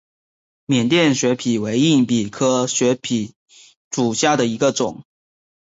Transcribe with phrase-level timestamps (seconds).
[0.65, 3.33] 缅甸血蜱为硬蜱科血蜱
[3.91, 5.03] 属下的一个种。